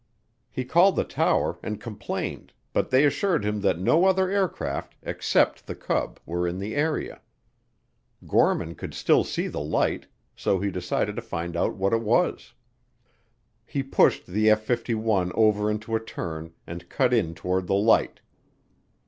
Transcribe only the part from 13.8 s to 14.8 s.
pushed the F